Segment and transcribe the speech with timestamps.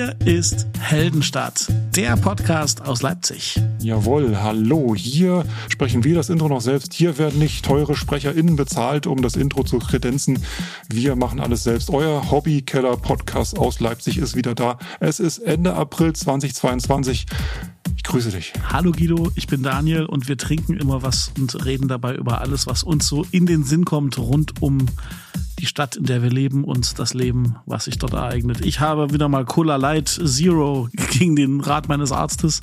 [0.00, 3.60] Hier ist Heldenstadt, der Podcast aus Leipzig.
[3.80, 4.94] Jawohl, hallo.
[4.96, 6.94] Hier sprechen wir das Intro noch selbst.
[6.94, 10.38] Hier werden nicht teure SprecherInnen bezahlt, um das Intro zu kredenzen.
[10.88, 11.90] Wir machen alles selbst.
[11.90, 14.78] Euer Hobbykeller-Podcast aus Leipzig ist wieder da.
[15.00, 17.26] Es ist Ende April 2022.
[17.94, 18.54] Ich grüße dich.
[18.72, 22.66] Hallo Guido, ich bin Daniel und wir trinken immer was und reden dabei über alles,
[22.66, 24.86] was uns so in den Sinn kommt rund um
[25.60, 28.64] die Stadt, in der wir leben und das Leben, was sich dort ereignet.
[28.64, 32.60] Ich habe wieder mal Cola Light Zero gegen den Rat meines Arztes,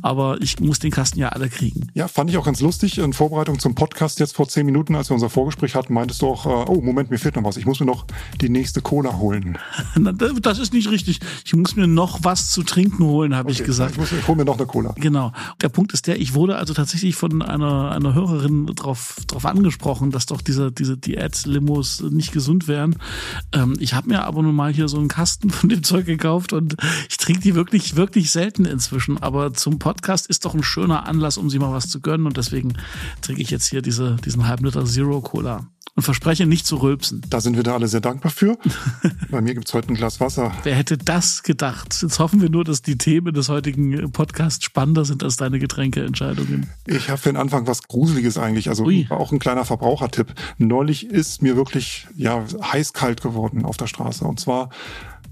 [0.00, 1.88] aber ich muss den Kasten ja alle kriegen.
[1.94, 2.98] Ja, fand ich auch ganz lustig.
[2.98, 6.28] In Vorbereitung zum Podcast jetzt vor zehn Minuten, als wir unser Vorgespräch hatten, meintest du
[6.28, 7.56] auch, äh, oh Moment, mir fehlt noch was.
[7.56, 8.06] Ich muss mir noch
[8.40, 9.58] die nächste Cola holen.
[10.42, 11.20] das ist nicht richtig.
[11.44, 13.92] Ich muss mir noch was zu trinken holen, habe okay, ich gesagt.
[13.92, 14.94] Ich, muss, ich hole mir noch eine Cola.
[14.96, 15.32] Genau.
[15.60, 20.12] Der Punkt ist der, ich wurde also tatsächlich von einer, einer Hörerin drauf, drauf angesprochen,
[20.12, 22.96] dass doch diese, diese Diät-Limos nicht gesund wären.
[23.52, 26.52] Ähm, ich habe mir aber nun mal hier so einen Kasten von dem Zeug gekauft
[26.52, 26.76] und
[27.08, 29.16] ich trinke die wirklich, wirklich selten inzwischen.
[29.22, 32.26] Aber zum Podcast ist doch ein schöner Anlass, um sie mal was zu gönnen.
[32.26, 32.74] Und deswegen
[33.22, 35.66] trinke ich jetzt hier diese, diesen halben Liter Zero Cola
[35.96, 37.22] und verspreche nicht zu rülpsen.
[37.28, 38.58] Da sind wir da alle sehr dankbar für.
[39.30, 40.52] Bei mir gibt's heute ein Glas Wasser.
[40.62, 41.98] Wer hätte das gedacht?
[42.00, 46.68] Jetzt hoffen wir nur, dass die Themen des heutigen Podcasts spannender sind als deine Getränkeentscheidungen.
[46.86, 49.06] Ich habe für den Anfang was Gruseliges eigentlich, also Ui.
[49.08, 50.34] auch ein kleiner Verbrauchertipp.
[50.58, 54.24] Neulich ist mir wirklich ja heiß-kalt geworden auf der Straße.
[54.24, 54.68] Und zwar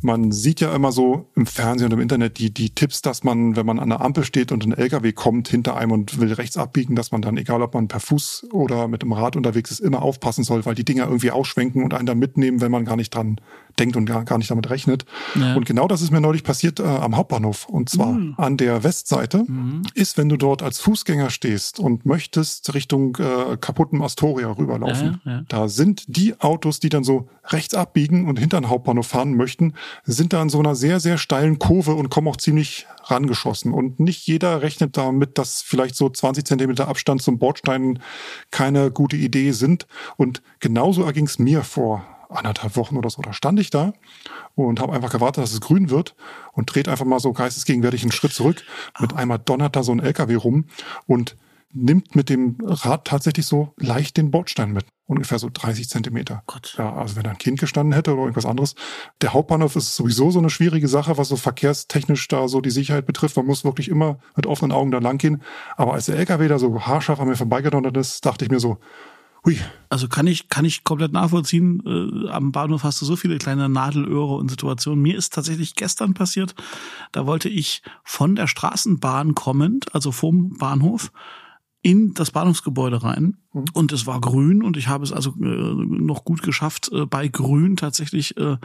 [0.05, 3.57] man sieht ja immer so im Fernsehen und im Internet die, die Tipps, dass man,
[3.57, 6.57] wenn man an der Ampel steht und ein LKW kommt hinter einem und will rechts
[6.57, 9.81] abbiegen, dass man dann, egal ob man per Fuß oder mit dem Rad unterwegs ist,
[9.81, 12.97] immer aufpassen soll, weil die Dinger irgendwie ausschwenken und einen da mitnehmen, wenn man gar
[12.97, 13.41] nicht dran
[13.79, 15.05] denkt und gar, nicht damit rechnet.
[15.35, 15.55] Ja.
[15.55, 17.69] Und genau das ist mir neulich passiert äh, am Hauptbahnhof.
[17.69, 18.35] Und zwar mhm.
[18.37, 19.83] an der Westseite mhm.
[19.95, 25.33] ist, wenn du dort als Fußgänger stehst und möchtest Richtung äh, kaputten Astoria rüberlaufen, ja,
[25.33, 25.43] ja.
[25.49, 29.75] da sind die Autos, die dann so rechts abbiegen und hinter den Hauptbahnhof fahren möchten,
[30.05, 33.73] sind da in so einer sehr, sehr steilen Kurve und kommen auch ziemlich rangeschossen.
[33.73, 37.99] Und nicht jeder rechnet damit, dass vielleicht so 20 Zentimeter Abstand zum Bordstein
[38.51, 39.87] keine gute Idee sind.
[40.17, 42.05] Und genauso erging es mir vor
[42.37, 43.93] anderthalb Wochen oder so, da stand ich da
[44.55, 46.15] und habe einfach gewartet, dass es grün wird
[46.53, 48.63] und dreht einfach mal so geistesgegenwärtig einen Schritt zurück.
[49.01, 49.17] Mit ah.
[49.17, 50.67] einmal donnert da so ein LKW rum
[51.07, 51.37] und
[51.75, 54.87] nimmt mit dem Rad tatsächlich so leicht den Bordstein mit.
[55.07, 56.43] Ungefähr so 30 Zentimeter.
[56.47, 56.77] Gott.
[56.79, 58.75] Ja, also wenn da ein Kind gestanden hätte oder irgendwas anderes.
[59.21, 63.05] Der Hauptbahnhof ist sowieso so eine schwierige Sache, was so verkehrstechnisch da so die Sicherheit
[63.05, 63.37] betrifft.
[63.37, 65.43] Man muss wirklich immer mit offenen Augen da lang gehen.
[65.77, 68.79] Aber als der LKW da so haarscharf an mir vorbeigedonnert ist, dachte ich mir so,
[69.45, 69.59] Hui.
[69.91, 71.83] Also kann ich, kann ich komplett nachvollziehen.
[71.85, 75.03] Äh, am Bahnhof hast du so viele kleine Nadelöhre und Situationen.
[75.03, 76.55] Mir ist tatsächlich gestern passiert,
[77.13, 81.13] da wollte ich von der Straßenbahn kommend, also vom Bahnhof,
[81.83, 83.65] in das Bahnhofsgebäude rein mhm.
[83.75, 87.29] und es war grün und ich habe es also äh, noch gut geschafft, äh, bei
[87.29, 88.57] grün tatsächlich äh,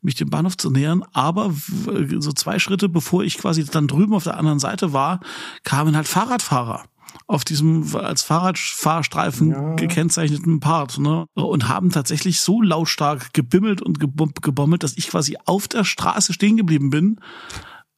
[0.00, 1.02] mich dem Bahnhof zu nähern.
[1.12, 1.52] Aber
[2.18, 5.18] so zwei Schritte bevor ich quasi dann drüben auf der anderen Seite war,
[5.64, 6.84] kamen halt Fahrradfahrer
[7.26, 9.74] auf diesem als Fahrradfahrstreifen ja.
[9.74, 11.26] gekennzeichneten Part, ne?
[11.34, 16.56] Und haben tatsächlich so lautstark gebimmelt und gebommelt, dass ich quasi auf der Straße stehen
[16.56, 17.20] geblieben bin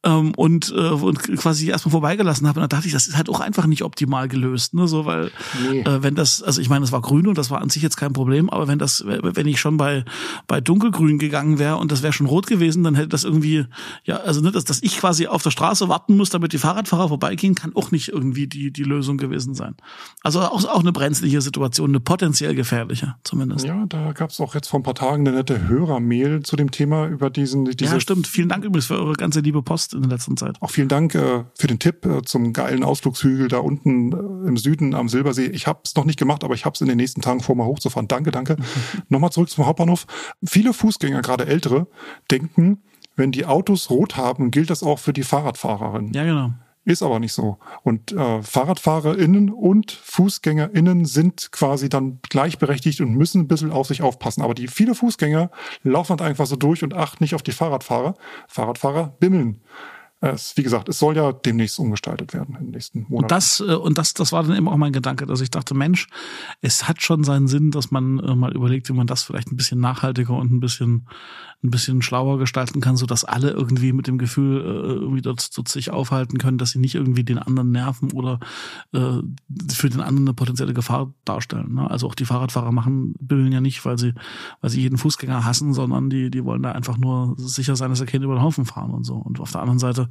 [0.03, 2.59] ähm, und, äh, und quasi erstmal vorbeigelassen habe.
[2.59, 4.87] Und da dachte ich, das ist halt auch einfach nicht optimal gelöst, ne?
[4.87, 5.31] So, weil
[5.69, 5.81] nee.
[5.81, 7.97] äh, wenn das, also ich meine, es war grün und das war an sich jetzt
[7.97, 10.03] kein Problem, aber wenn das, wenn ich schon bei
[10.47, 13.65] bei dunkelgrün gegangen wäre und das wäre schon rot gewesen, dann hätte das irgendwie,
[14.03, 17.09] ja, also ne, dass, dass ich quasi auf der Straße warten muss, damit die Fahrradfahrer
[17.09, 19.75] vorbeigehen, kann auch nicht irgendwie die die Lösung gewesen sein.
[20.23, 23.65] Also auch auch eine brenzliche Situation, eine potenziell gefährliche zumindest.
[23.65, 26.71] Ja, da gab es auch jetzt vor ein paar Tagen eine nette Hörermail zu dem
[26.71, 27.65] Thema über diesen.
[27.65, 28.27] Diese ja, stimmt.
[28.27, 30.61] Vielen Dank übrigens für eure ganze liebe Post in der letzten Zeit.
[30.61, 34.57] Auch vielen Dank äh, für den Tipp äh, zum geilen Ausflugshügel da unten äh, im
[34.57, 35.47] Süden am Silbersee.
[35.47, 37.55] Ich habe es noch nicht gemacht, aber ich habe es in den nächsten Tagen vor,
[37.55, 38.07] mal hochzufahren.
[38.07, 38.57] Danke, danke.
[39.09, 40.05] Nochmal zurück zum Hauptbahnhof.
[40.43, 41.87] Viele Fußgänger, gerade ältere,
[42.29, 42.81] denken,
[43.15, 46.13] wenn die Autos rot haben, gilt das auch für die Fahrradfahrerin.
[46.13, 46.53] Ja, genau.
[46.83, 47.59] Ist aber nicht so.
[47.83, 54.01] Und äh, FahrradfahrerInnen und FußgängerInnen sind quasi dann gleichberechtigt und müssen ein bisschen auf sich
[54.01, 54.41] aufpassen.
[54.41, 55.51] Aber die viele Fußgänger
[55.83, 58.15] laufen halt einfach so durch und achten nicht auf die Fahrradfahrer.
[58.47, 59.61] Fahrradfahrer bimmeln.
[60.23, 63.23] Es, wie gesagt, es soll ja demnächst umgestaltet werden in den nächsten Monaten.
[63.23, 65.73] Und das, äh, und das, das war dann eben auch mein Gedanke, dass ich dachte,
[65.73, 66.07] Mensch,
[66.61, 69.57] es hat schon seinen Sinn, dass man äh, mal überlegt, wie man das vielleicht ein
[69.57, 71.07] bisschen nachhaltiger und ein bisschen
[71.63, 75.55] ein bisschen schlauer gestalten kann, so dass alle irgendwie mit dem Gefühl äh, irgendwie dort,
[75.55, 78.39] dort sich aufhalten können, dass sie nicht irgendwie den anderen nerven oder
[78.93, 79.19] äh,
[79.71, 81.75] für den anderen eine potenzielle Gefahr darstellen.
[81.75, 81.89] Ne?
[81.89, 84.13] Also auch die Fahrradfahrer machen bilden ja nicht, weil sie
[84.61, 87.99] weil sie jeden Fußgänger hassen, sondern die die wollen da einfach nur sicher sein, dass
[87.99, 89.15] sie keinen über den Haufen fahren und so.
[89.15, 90.09] Und auf der anderen Seite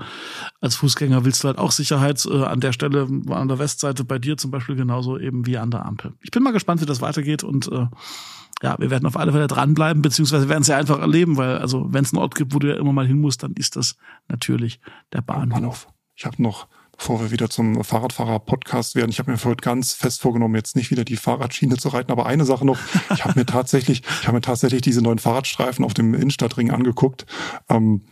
[0.61, 4.21] als Fußgänger willst du halt auch Sicherheit äh, an der Stelle an der Westseite bei
[4.21, 6.13] dir zum Beispiel genauso eben wie an der Ampel.
[6.21, 7.87] Ich bin mal gespannt, wie das weitergeht und äh,
[8.63, 11.93] ja, wir werden auf alle Fälle dranbleiben, beziehungsweise werden es ja einfach erleben, weil also
[11.93, 13.97] wenn es einen Ort gibt, wo du ja immer mal hin musst, dann ist das
[14.29, 14.81] natürlich
[15.13, 15.89] der Bahnhof.
[16.15, 16.67] Ich habe noch
[17.01, 19.11] bevor wir wieder zum Fahrradfahrer-Podcast werden.
[19.11, 22.13] Ich habe mir für heute ganz fest vorgenommen, jetzt nicht wieder die Fahrradschiene zu reiten,
[22.13, 22.79] aber eine Sache noch.
[23.15, 27.25] Ich habe mir tatsächlich, ich habe mir tatsächlich diese neuen Fahrradstreifen auf dem Innenstadtring angeguckt.
[27.71, 28.03] Ähm,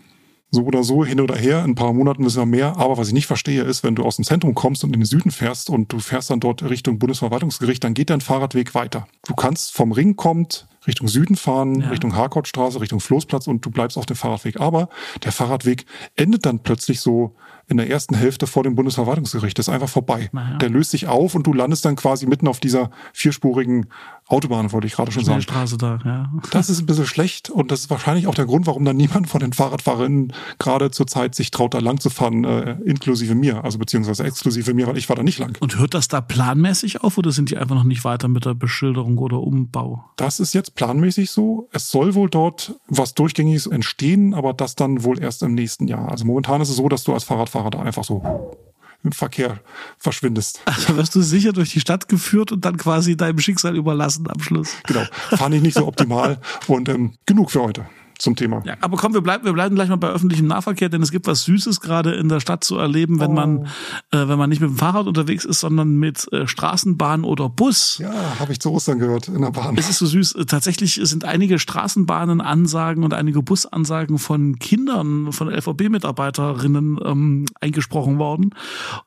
[0.51, 2.77] so oder so, hin oder her, in ein paar Monaten wissen wir mehr.
[2.77, 5.07] Aber was ich nicht verstehe, ist, wenn du aus dem Zentrum kommst und in den
[5.07, 9.07] Süden fährst und du fährst dann dort Richtung Bundesverwaltungsgericht, dann geht dein Fahrradweg weiter.
[9.27, 11.91] Du kannst vom Ring kommt, Richtung Süden fahren, ja.
[11.91, 14.59] Richtung Harkortstraße, Richtung Floßplatz und du bleibst auf dem Fahrradweg.
[14.61, 14.89] Aber
[15.23, 15.85] der Fahrradweg
[16.17, 17.35] endet dann plötzlich so
[17.69, 19.59] in der ersten Hälfte vor dem Bundesverwaltungsgericht.
[19.59, 20.31] Das ist einfach vorbei.
[20.33, 20.57] Ja.
[20.57, 23.87] Der löst sich auf und du landest dann quasi mitten auf dieser vierspurigen
[24.27, 25.41] Autobahn, wollte ich gerade schon sagen.
[25.41, 26.33] Straße da, ja.
[26.51, 29.29] Das ist ein bisschen schlecht und das ist wahrscheinlich auch der Grund, warum dann niemand
[29.29, 33.65] von den Fahrradfahrerinnen gerade zur Zeit sich traut, da lang zu fahren, äh, inklusive mir,
[33.65, 35.57] also beziehungsweise exklusive mir, weil ich war da nicht lang.
[35.61, 38.55] Und hört das da planmäßig auf oder sind die einfach noch nicht weiter mit der
[38.55, 40.05] Beschilderung oder Umbau?
[40.17, 41.69] Das ist jetzt planmäßig so.
[41.73, 46.11] Es soll wohl dort was Durchgängiges entstehen, aber das dann wohl erst im nächsten Jahr.
[46.11, 48.57] Also momentan ist es so, dass du als Fahrradfahrer da einfach so
[49.05, 49.61] im Verkehr
[49.99, 50.61] verschwindest.
[50.67, 54.41] Also wirst du sicher durch die Stadt geführt und dann quasi deinem Schicksal überlassen am
[54.41, 54.71] Schluss.
[54.87, 55.05] Genau.
[55.31, 56.39] Fand ich nicht so optimal.
[56.67, 57.87] Und ähm, genug für heute
[58.19, 58.63] zum Thema.
[58.65, 61.27] Ja, aber komm, wir bleiben, wir bleiben gleich mal bei öffentlichem Nahverkehr, denn es gibt
[61.27, 63.35] was Süßes gerade in der Stadt zu erleben, wenn oh.
[63.35, 63.65] man,
[64.11, 67.99] äh, wenn man nicht mit dem Fahrrad unterwegs ist, sondern mit äh, Straßenbahn oder Bus.
[67.99, 69.77] Ja, habe ich zu Ostern gehört in der Bahn.
[69.77, 70.35] Es ist so süß.
[70.47, 78.55] Tatsächlich sind einige Straßenbahnen Ansagen und einige Busansagen von Kindern, von LVB-Mitarbeiterinnen ähm, eingesprochen worden.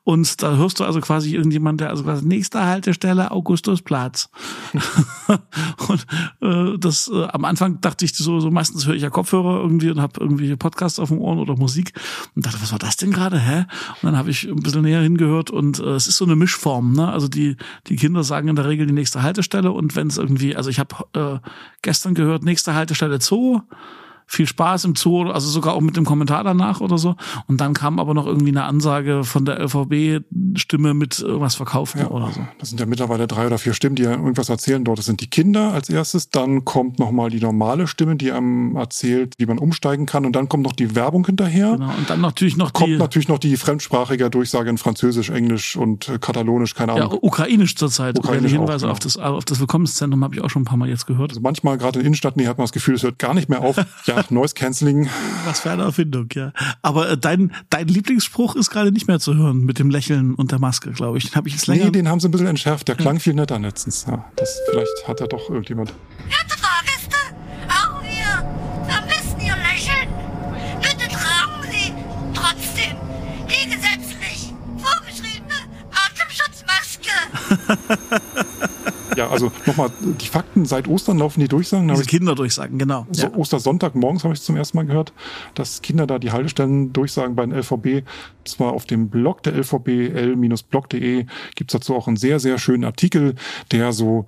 [0.04, 4.30] Und da hörst du also quasi irgendjemand, der also quasi nächste Haltestelle Augustusplatz.
[5.88, 6.06] und
[6.40, 9.90] äh, das äh, am Anfang dachte ich so, so meistens höre ich ja Kopfhörer irgendwie
[9.90, 11.92] und habe irgendwie Podcasts auf dem Ohren oder Musik
[12.34, 13.64] und dachte, was war das denn gerade, hä?
[14.00, 16.92] Und dann habe ich ein bisschen näher hingehört und äh, es ist so eine Mischform,
[16.92, 17.08] ne?
[17.08, 17.56] Also die
[17.88, 20.78] die Kinder sagen in der Regel die nächste Haltestelle und wenn es irgendwie, also ich
[20.78, 21.48] habe äh,
[21.82, 23.60] gestern gehört, nächste Haltestelle Zoo
[24.32, 27.16] viel Spaß im Zoo, also sogar auch mit dem Kommentar danach oder so.
[27.48, 32.08] Und dann kam aber noch irgendwie eine Ansage von der LVB-Stimme mit irgendwas verkaufen ja,
[32.08, 32.40] oder so.
[32.58, 34.98] Das sind ja mittlerweile drei oder vier Stimmen, die ja irgendwas erzählen dort.
[34.98, 39.34] Das sind die Kinder als erstes, dann kommt nochmal die normale Stimme, die einem erzählt,
[39.36, 40.24] wie man umsteigen kann.
[40.24, 41.72] Und dann kommt noch die Werbung hinterher.
[41.72, 41.92] Genau.
[41.98, 42.92] Und dann natürlich noch kommt die...
[42.92, 47.12] Kommt natürlich noch die fremdsprachige Durchsage in Französisch, Englisch und Katalonisch, keine Ahnung.
[47.12, 48.18] Ja, ukrainisch zurzeit.
[48.18, 48.92] Ukrainisch Hinweise auch, genau.
[48.92, 51.32] auf, das, auf das Willkommenszentrum habe ich auch schon ein paar Mal jetzt gehört.
[51.32, 53.60] Also manchmal gerade in Innenstadt, nee, hat man das Gefühl, es hört gar nicht mehr
[53.60, 53.76] auf.
[54.06, 55.08] Ja, Noise Cancelling.
[55.44, 56.52] Was für eine Erfindung, ja.
[56.82, 60.52] Aber äh, dein, dein Lieblingsspruch ist gerade nicht mehr zu hören mit dem Lächeln und
[60.52, 61.24] der Maske, glaube ich.
[61.30, 61.84] Den habe ich jetzt länger.
[61.86, 62.88] Nee, den haben sie ein bisschen entschärft.
[62.88, 64.06] Der klang viel netter letztens.
[64.08, 65.92] Ja, das, vielleicht hat er doch irgendjemand.
[66.28, 67.16] Werte Fahrgäste,
[67.68, 68.42] auch wir
[68.88, 70.08] vermissen Ihr Lächeln.
[70.80, 71.92] Bitte tragen Sie
[72.34, 72.96] trotzdem
[73.48, 75.58] die gesetzlich vorgeschriebene
[75.90, 77.10] Atemschutzmaske.
[79.16, 81.88] Ja, also nochmal, die Fakten, seit Ostern laufen die Durchsagen.
[81.88, 83.06] Diese Kinderdurchsagen, genau.
[83.10, 83.34] So, ja.
[83.34, 85.12] Ostersonntag morgens habe ich zum ersten Mal gehört,
[85.54, 88.06] dass Kinder da die Haltestellen durchsagen bei den LVB.
[88.44, 93.34] Zwar auf dem Blog der LVB, l-blog.de, gibt's dazu auch einen sehr, sehr schönen Artikel,
[93.70, 94.26] der so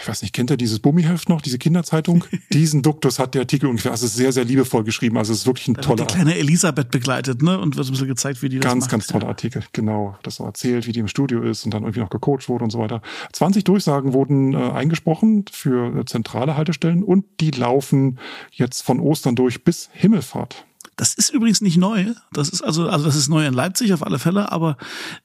[0.00, 2.24] ich weiß nicht, kennt ihr dieses Bummiheft noch, diese Kinderzeitung?
[2.52, 3.90] Diesen Duktus hat der Artikel ungefähr.
[3.90, 5.18] Also ist sehr, sehr liebevoll geschrieben.
[5.18, 5.98] Also es ist wirklich ein da toller.
[6.00, 7.58] Wird die kleine Elisabeth begleitet, ne?
[7.58, 8.90] Und wird ein bisschen gezeigt, wie die das Ganz, macht.
[8.92, 10.16] ganz toller Artikel, genau.
[10.22, 12.70] Das so erzählt, wie die im Studio ist und dann irgendwie noch gecoacht wurde und
[12.70, 13.02] so weiter.
[13.32, 18.18] 20 Durchsagen wurden äh, eingesprochen für äh, zentrale Haltestellen und die laufen
[18.52, 20.64] jetzt von Ostern durch bis Himmelfahrt.
[21.02, 22.14] Das ist übrigens nicht neu.
[22.32, 24.76] Das ist also, also das ist neu in Leipzig auf alle Fälle, aber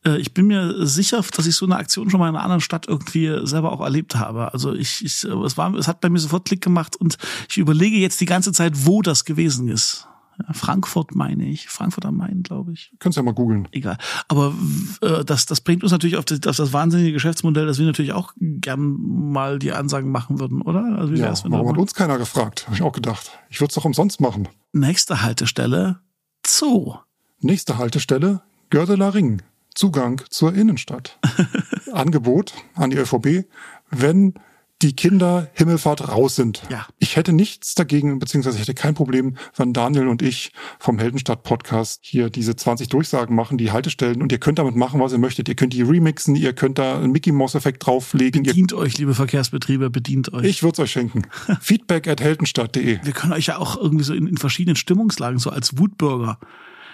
[0.03, 2.62] äh, ich bin mir sicher, dass ich so eine Aktion schon mal in einer anderen
[2.62, 4.51] Stadt irgendwie selber auch erlebt habe.
[4.53, 7.98] Also ich, ich es war, es hat bei mir sofort Klick gemacht und ich überlege
[7.98, 10.07] jetzt die ganze Zeit, wo das gewesen ist.
[10.51, 11.67] Frankfurt meine ich.
[11.70, 12.91] Frankfurt am Main, glaube ich.
[13.00, 13.67] Könntest ja mal googeln.
[13.72, 13.98] Egal.
[14.27, 14.53] Aber
[15.01, 18.13] äh, das, das bringt uns natürlich auf das, auf das wahnsinnige Geschäftsmodell, dass wir natürlich
[18.13, 18.98] auch gern
[19.32, 20.84] mal die Ansagen machen würden, oder?
[20.98, 22.65] Also wie ja, wär's, wenn warum hat uns keiner gefragt?
[22.65, 23.32] Habe ich auch gedacht.
[23.50, 24.48] Ich würde es doch umsonst machen.
[24.74, 26.00] Nächste Haltestelle
[26.46, 26.96] Zoo.
[27.39, 29.41] Nächste Haltestelle Gördeler Ring.
[29.74, 31.20] Zugang zur Innenstadt.
[31.91, 33.48] Angebot an die ÖVB,
[33.91, 34.34] wenn
[34.81, 36.62] die Kinder Himmelfahrt raus sind.
[36.69, 36.86] Ja.
[37.00, 41.43] Ich hätte nichts dagegen, beziehungsweise ich hätte kein Problem, wenn Daniel und ich vom Heldenstadt
[41.43, 45.17] Podcast hier diese 20 Durchsagen machen, die Haltestellen und ihr könnt damit machen, was ihr
[45.17, 45.50] möchtet.
[45.50, 48.43] Ihr könnt die remixen, ihr könnt da einen Mickey Mouse Effekt drauflegen.
[48.43, 50.46] Bedient ihr euch, liebe Verkehrsbetriebe, bedient euch.
[50.46, 51.24] Ich würde es euch schenken.
[51.62, 53.00] Feedback at heldenstadt.de.
[53.03, 56.39] Wir können euch ja auch irgendwie so in, in verschiedenen Stimmungslagen, so als Wutbürger,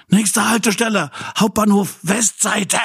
[0.10, 2.78] Nächste Haltestelle, Hauptbahnhof Westseite.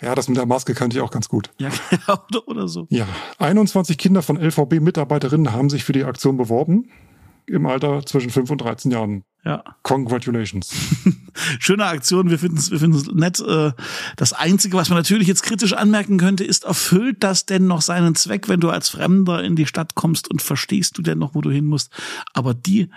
[0.00, 1.50] Ja, das mit der Maske kannte ich auch ganz gut.
[1.58, 1.70] Ja,
[2.46, 2.86] oder, so.
[2.90, 3.06] Ja,
[3.38, 6.90] 21 Kinder von LVB-Mitarbeiterinnen haben sich für die Aktion beworben.
[7.46, 9.22] im Alter zwischen 5 und 13 Jahren.
[9.44, 9.62] Ja.
[9.84, 10.74] Congratulations.
[11.60, 13.38] Schöne Aktion, wir finden es wir finden's nett.
[13.38, 13.70] Äh,
[14.16, 18.16] Das Einzige, was man natürlich jetzt kritisch anmerken könnte, ist, erfüllt das denn noch seinen
[18.16, 21.40] Zweck, wenn du als Fremder in die Stadt kommst und verstehst du denn noch, wo
[21.42, 21.92] du hin musst?
[22.34, 22.90] Aber die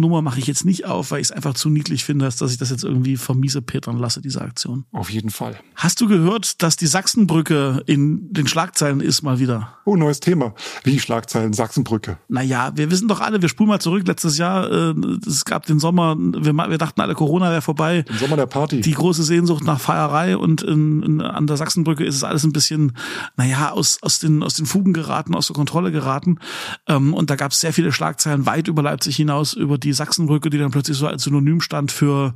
[0.00, 2.58] Nummer mache ich jetzt nicht auf, weil ich es einfach zu niedlich finde, dass ich
[2.58, 4.84] das jetzt irgendwie vermiese petern lasse, diese Aktion.
[4.92, 5.58] Auf jeden Fall.
[5.74, 9.78] Hast du gehört, dass die Sachsenbrücke in den Schlagzeilen ist mal wieder?
[9.84, 10.54] Oh, neues Thema.
[10.84, 12.18] Wie Schlagzeilen Sachsenbrücke.
[12.28, 14.06] Naja, wir wissen doch alle, wir spulen mal zurück.
[14.06, 14.94] Letztes Jahr, äh,
[15.26, 18.04] es gab den Sommer, wir, wir dachten alle, Corona wäre vorbei.
[18.08, 18.80] Im Sommer der Party.
[18.80, 22.52] Die große Sehnsucht nach Feierei und in, in, an der Sachsenbrücke ist es alles ein
[22.52, 22.96] bisschen,
[23.36, 26.38] naja, aus, aus, den, aus den Fugen geraten, aus der Kontrolle geraten.
[26.86, 30.50] Ähm, und da gab es sehr viele Schlagzeilen weit über Leipzig hinaus, über die Sachsenbrücke,
[30.50, 32.34] die dann plötzlich so als Synonym stand für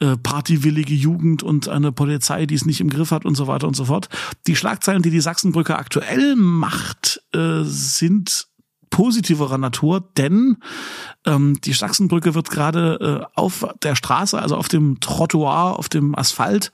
[0.00, 3.66] äh, partywillige Jugend und eine Polizei, die es nicht im Griff hat und so weiter
[3.66, 4.08] und so fort.
[4.46, 8.46] Die Schlagzeilen, die die Sachsenbrücke aktuell macht, äh, sind
[8.92, 10.58] positiverer Natur, denn
[11.24, 16.14] ähm, die Sachsenbrücke wird gerade äh, auf der Straße, also auf dem Trottoir, auf dem
[16.16, 16.70] Asphalt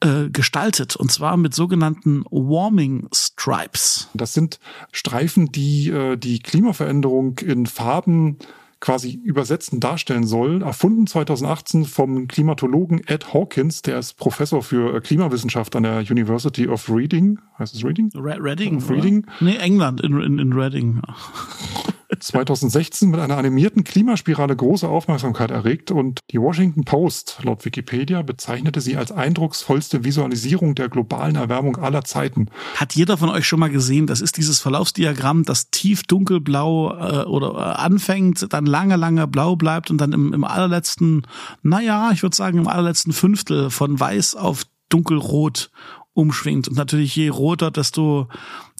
[0.00, 4.08] äh, gestaltet und zwar mit sogenannten Warming Stripes.
[4.14, 4.58] Das sind
[4.92, 8.38] Streifen, die äh, die Klimaveränderung in Farben
[8.80, 10.62] quasi übersetzen darstellen soll.
[10.62, 16.68] Erfunden 2018 vom Klimatologen Ed Hawkins, der ist Professor für äh, Klimawissenschaft an der University
[16.68, 17.38] of Reading.
[17.58, 18.10] Heißt es Reading?
[18.14, 18.82] Re Reading.
[18.88, 19.26] Reading?
[19.40, 21.02] Nee, England, in, in, in Reading.
[22.16, 28.80] 2016 mit einer animierten Klimaspirale große Aufmerksamkeit erregt und die Washington Post laut Wikipedia bezeichnete
[28.80, 32.46] sie als eindrucksvollste Visualisierung der globalen Erwärmung aller Zeiten.
[32.76, 37.24] Hat jeder von euch schon mal gesehen, das ist dieses Verlaufsdiagramm, das tief dunkelblau äh,
[37.24, 41.26] oder äh, anfängt, dann lange, lange blau bleibt und dann im, im allerletzten,
[41.62, 45.70] naja, ich würde sagen im allerletzten Fünftel von weiß auf dunkelrot
[46.14, 46.68] umschwingt.
[46.68, 48.28] Und natürlich je roter, desto,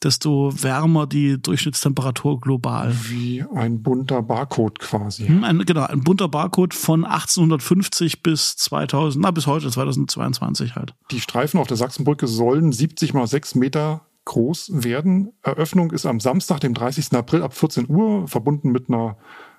[0.04, 2.94] desto wärmer die Durchschnittstemperatur global.
[3.08, 5.26] Wie ein bunter Barcode quasi.
[5.26, 10.94] Hm, Ein, genau, ein bunter Barcode von 1850 bis 2000, na bis heute, 2022 halt.
[11.10, 15.32] Die Streifen auf der Sachsenbrücke sollen 70 mal 6 Meter groß werden.
[15.42, 17.12] Eröffnung ist am Samstag, dem 30.
[17.12, 19.16] April ab 14 Uhr, verbunden mit einer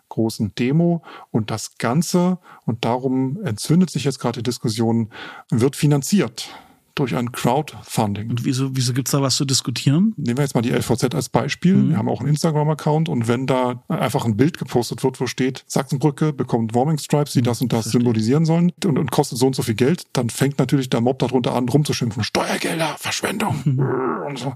[0.09, 1.03] großen Demo.
[1.31, 5.09] Und das Ganze, und darum entzündet sich jetzt gerade die Diskussion,
[5.49, 6.49] wird finanziert
[6.99, 8.29] durch ein Crowdfunding.
[8.29, 10.13] Und wieso, wieso gibt's da was zu diskutieren?
[10.17, 11.75] Nehmen wir jetzt mal die LVZ als Beispiel.
[11.75, 11.89] Mhm.
[11.91, 15.63] Wir haben auch einen Instagram-Account und wenn da einfach ein Bild gepostet wird, wo steht,
[15.67, 18.01] Sachsenbrücke bekommt Warming Stripes, die das und das Verstehe.
[18.01, 21.19] symbolisieren sollen und, und kostet so und so viel Geld, dann fängt natürlich der Mob
[21.19, 22.23] darunter an, rumzuschimpfen.
[22.23, 23.63] Steuergelder, Verschwendung
[24.27, 24.53] und so.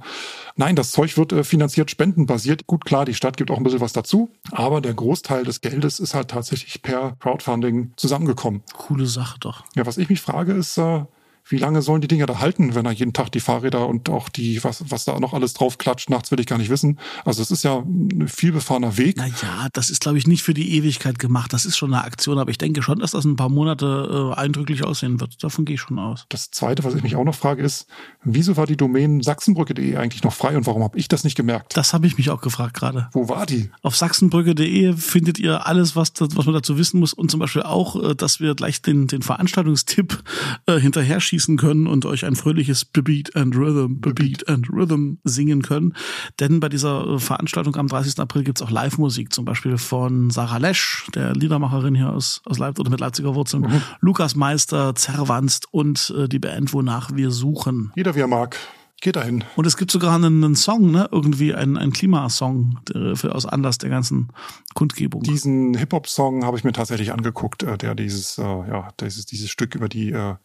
[0.56, 2.68] Nein, das Zeug wird äh, finanziert spendenbasiert.
[2.68, 6.00] Gut, klar, die Stadt gibt auch ein bisschen was dazu, aber der Großteil des Geldes
[6.00, 8.62] ist halt tatsächlich per Crowdfunding zusammengekommen.
[8.74, 9.64] Coole Sache doch.
[9.76, 11.06] Ja, was ich mich frage ist, äh,
[11.46, 14.30] wie lange sollen die Dinger da halten, wenn da jeden Tag die Fahrräder und auch
[14.30, 17.00] die, was, was da noch alles drauf klatscht, nachts will ich gar nicht wissen.
[17.26, 19.18] Also es ist ja ein vielbefahrener Weg.
[19.18, 21.54] Naja, das ist, glaube ich, nicht für die Ewigkeit gemacht.
[21.54, 24.40] Das ist schon eine Aktion, aber ich denke schon, dass das ein paar Monate äh,
[24.40, 25.44] eindrücklich aussehen wird.
[25.44, 26.26] Davon gehe ich schon aus.
[26.30, 27.88] Das zweite, was ich mich auch noch frage, ist,
[28.24, 31.76] wieso war die Domain sachsenbrücke.de eigentlich noch frei und warum habe ich das nicht gemerkt?
[31.76, 33.10] Das habe ich mich auch gefragt gerade.
[33.12, 33.70] Wo war die?
[33.82, 38.02] Auf sachsenbrücke.de findet ihr alles, was, was man dazu wissen muss und zum Beispiel auch,
[38.02, 40.24] äh, dass wir gleich den, den Veranstaltungstipp
[40.68, 45.64] äh, hinterher schießen können und euch ein fröhliches Beat and Rhythm, Beat and Rhythm singen
[45.64, 45.96] können.
[46.40, 48.20] Denn bei dieser äh, Veranstaltung am 30.
[48.20, 52.82] April gibt's auch Live-Musik, zum Beispiel von Sarah Lesch, der Liedermacherin hier aus, aus Leipzig
[52.82, 57.92] oder mit Leipziger Wurzeln, Lukas Meister, Zerwanst und äh, die Band, wonach wir suchen.
[57.96, 58.58] Jeder wie er mag.
[59.04, 59.44] Geht dahin.
[59.58, 61.10] Und es gibt sogar einen, einen Song, ne?
[61.12, 62.80] Irgendwie ein, ein Klimasong
[63.16, 64.30] für, aus Anlass der ganzen
[64.76, 65.24] Kundgebung.
[65.24, 69.76] Diesen Hip-Hop-Song habe ich mir tatsächlich angeguckt, äh, der dieses, äh, ja, dieses, dieses Stück
[69.76, 70.36] über die äh,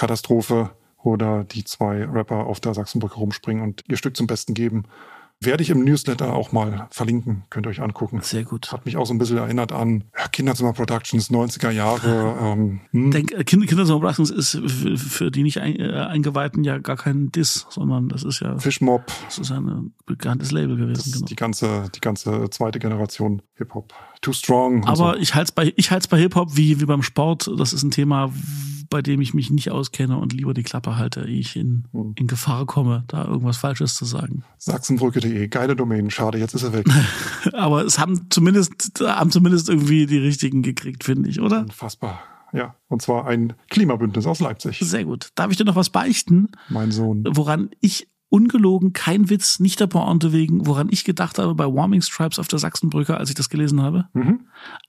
[0.00, 0.70] Klimakatastrophe
[1.02, 4.84] oder die zwei Rapper auf der Sachsenbrücke rumspringen und ihr Stück zum Besten geben.
[5.42, 8.20] Werde ich im Newsletter auch mal verlinken, könnt ihr euch angucken.
[8.20, 8.72] Sehr gut.
[8.72, 12.36] Hat mich auch so ein bisschen erinnert an ja, Kinderzimmer Productions, 90er Jahre.
[12.42, 13.10] Ähm, hm.
[13.10, 17.32] Denk, äh, Kinder, Kinderzimmer Productions ist für, die nicht ein, äh, Eingeweihten ja gar kein
[17.32, 21.08] Diss, sondern das ist ja, Fishmob, das ist ein bekanntes Label das gewesen.
[21.08, 21.26] ist Genau.
[21.26, 23.94] die ganze, die ganze zweite Generation Hip-Hop.
[24.20, 24.84] Too Strong.
[24.84, 25.20] Aber so.
[25.20, 27.50] ich halte es bei, ich halt's bei Hip-Hop wie, wie beim Sport.
[27.56, 28.30] Das ist ein Thema,
[28.90, 32.12] bei dem ich mich nicht auskenne und lieber die Klappe halte, ehe ich in, Hm.
[32.16, 34.42] in Gefahr komme, da irgendwas Falsches zu sagen.
[34.58, 36.10] Sachsenbrücke.de, geile Domain.
[36.10, 36.86] Schade, jetzt ist er weg.
[37.52, 41.60] Aber es haben zumindest, haben zumindest irgendwie die richtigen gekriegt, finde ich, oder?
[41.60, 42.20] Unfassbar.
[42.52, 44.80] Ja, und zwar ein Klimabündnis aus Leipzig.
[44.80, 45.28] Sehr gut.
[45.36, 46.48] Darf ich dir noch was beichten?
[46.68, 47.24] Mein Sohn.
[47.30, 52.00] woran ich ungelogen, kein Witz, nicht der Pointe wegen, woran ich gedacht habe bei Warming
[52.00, 54.40] Stripes auf der Sachsenbrücke, als ich das gelesen habe, Mhm.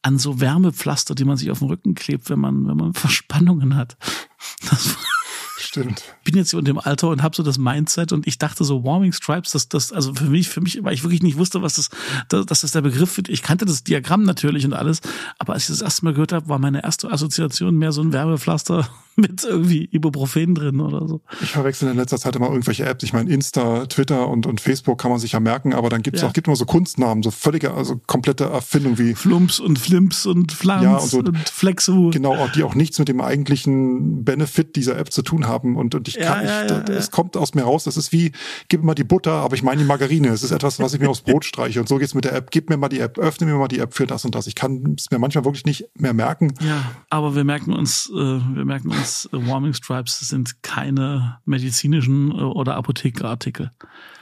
[0.03, 3.75] an so Wärmepflaster, die man sich auf den Rücken klebt, wenn man, wenn man Verspannungen
[3.75, 3.97] hat.
[4.69, 4.95] Das,
[5.71, 6.03] Stimmt.
[6.25, 8.83] bin jetzt hier in dem Alter und habe so das Mindset und ich dachte so
[8.83, 11.75] Warming Stripes, das, das, also für mich, für mich, weil ich wirklich nicht wusste, was
[11.75, 11.89] das,
[12.27, 13.29] das, dass das der Begriff wird.
[13.29, 14.99] Ich kannte das Diagramm natürlich und alles,
[15.39, 18.11] aber als ich das erste Mal gehört habe, war meine erste Assoziation mehr so ein
[18.11, 21.21] Werbepflaster mit irgendwie Ibuprofen drin oder so.
[21.41, 23.03] Ich verwechsel in letzter Zeit immer irgendwelche Apps.
[23.03, 26.21] Ich meine, Insta, Twitter und, und Facebook kann man sich ja merken, aber dann gibt's
[26.21, 26.27] Ja.
[26.27, 30.51] auch, gibt immer so Kunstnamen, so völlige, also komplette Erfindung wie Flumps und Flimps und
[30.51, 32.09] Flams Ja, und so- und Flexu.
[32.11, 35.60] Genau, die auch nichts mit dem eigentlichen Benefit dieser App zu tun haben.
[35.63, 37.83] Und, und ich Ja, kann, ja, ich, ja, es kommt aus mir raus.
[37.83, 38.31] Das ist wie,
[38.67, 40.29] gib mir mal die Butter, aber ich meine die Margarine.
[40.29, 41.79] Es ist etwas, was ich mir aufs Brot streiche.
[41.79, 42.51] Und so geht's mit der App.
[42.51, 44.47] Gib mir mal die App, öffne mir mal die App für das und das.
[44.47, 46.53] Ich kann es mir manchmal wirklich nicht mehr merken.
[46.61, 52.31] Ja, aber wir merken uns, äh, wir merken uns, äh, Warming Stripes sind keine medizinischen
[52.31, 53.71] äh, oder Apothekerartikel.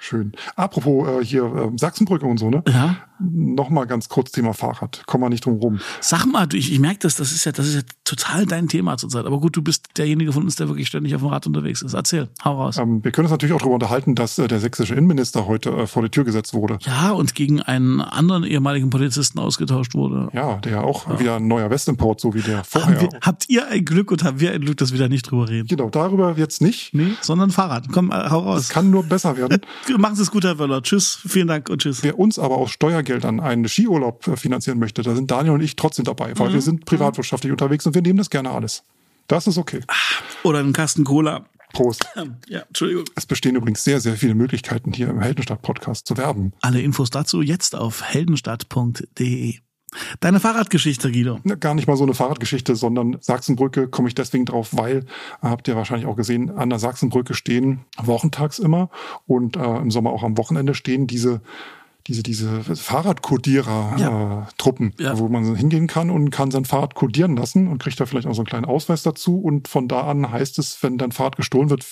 [0.02, 0.32] Schön.
[0.56, 2.64] Apropos äh, hier äh, Sachsenbrücke und so, ne?
[2.68, 2.98] Ja.
[3.20, 5.04] Nochmal ganz kurz Thema Fahrrad.
[5.06, 5.80] Kommen wir nicht drum rum.
[6.00, 8.98] Sag mal, ich, ich merke das, das ist ja, das ist ja total dein Thema
[8.98, 9.26] zurzeit.
[9.26, 11.94] Aber gut, du bist derjenige von uns, der wirklich ständig auf dem Rad unterwegs ist.
[11.94, 12.78] Erzähl, hau raus.
[12.78, 15.88] Ähm, wir können uns natürlich auch darüber unterhalten, dass äh, der sächsische Innenminister heute äh,
[15.88, 16.80] vor die Tür gesetzt wurde.
[16.82, 20.30] Ja, und gegen einen anderen ehemaligen Polizisten ausgetauscht wurde.
[20.34, 23.00] Ja, der ja auch wieder ein neuer Westimport, so wie der vorher.
[23.00, 25.48] Wir, habt ihr ein Glück und haben wir ein Glück, dass wir da nicht drüber
[25.48, 25.68] reden?
[25.68, 26.94] Genau, darüber jetzt nicht.
[26.96, 27.86] Nee, sondern Fahrrad.
[27.92, 28.62] Komm, äh, hau raus.
[28.62, 29.60] Es kann nur besser werden.
[29.98, 30.82] Machen Sie es gut, Herr Wöller.
[30.82, 32.02] Tschüss, vielen Dank und tschüss.
[32.02, 35.76] Wer uns aber aus Steuergeldern einen Skiurlaub äh, finanzieren möchte, da sind Daniel und ich
[35.76, 38.84] trotzdem dabei, weil wir sind privatwirtschaftlich unterwegs und wir nehmen das gerne alles.
[39.28, 39.82] Das ist okay.
[40.44, 41.46] Oder einen Kasten Cola.
[41.74, 42.06] Prost.
[42.48, 43.06] Ja, Entschuldigung.
[43.16, 46.54] Es bestehen übrigens sehr, sehr viele Möglichkeiten, hier im Heldenstadt-Podcast zu werben.
[46.62, 49.60] Alle Infos dazu jetzt auf heldenstadt.de.
[50.20, 51.40] Deine Fahrradgeschichte, Guido.
[51.60, 55.04] Gar nicht mal so eine Fahrradgeschichte, sondern Sachsenbrücke komme ich deswegen drauf, weil, äh,
[55.42, 58.90] habt ihr wahrscheinlich auch gesehen, an der Sachsenbrücke stehen wochentags immer
[59.26, 61.42] und äh, im Sommer auch am Wochenende stehen diese
[62.10, 65.18] diese, diese Fahrradkodierer-Truppen, Ja.
[65.20, 68.34] wo man hingehen kann und kann sein Fahrrad kodieren lassen und kriegt da vielleicht auch
[68.34, 69.40] so einen kleinen Ausweis dazu.
[69.40, 71.86] Und von da an heißt es, wenn dein Fahrrad gestohlen wird,